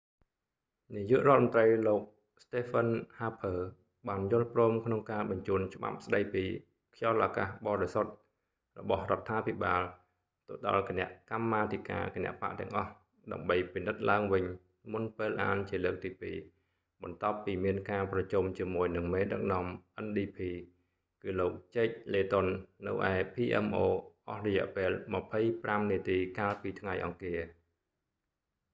[0.93, 2.01] នាយករដ្ឋមន្រ្តី លោក
[2.43, 8.11] stephen harper ស្តេហ្វឹន ហាភើ បានយល់ព្រមក្នុងការបញ្ជូនច្បាប់ស្តី​ពី 'clean air act ខ្យល់​អាកាស​បរិសុទ្ធ'
[8.79, 9.81] របស់​រដ្ឋាភិបាល
[10.47, 12.91] ទៅដល់​គណៈកម្មាធិការ​គណបក្ស​ទាំងអស់
[13.31, 14.43] ដើម្បី​ពិនិត្យឡើងវិញ
[14.93, 16.35] មុនពេលអានជាលើកទីពីរ
[17.03, 19.65] បន្ទាប់ពីមានការប្រជុំជាមួយនឹងមេដឹកនាំ
[20.05, 20.39] ndp
[21.23, 22.45] គឺលោក jack layton ជែក ឡេតុន
[22.85, 23.77] នៅឯ pmo
[24.27, 24.89] អស់រយៈពេល
[25.39, 27.39] 25 នាទីកាលពី​ថ្ងៃ​អង្គារ។